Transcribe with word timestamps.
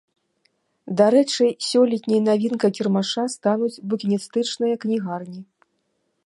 Дарэчы, 1.01 1.45
сёлетняй 1.67 2.21
навінкай 2.29 2.71
кірмаша 2.79 3.23
стануць 3.35 3.73
букіністычныя 3.93 4.75
кнігарні. 4.87 5.41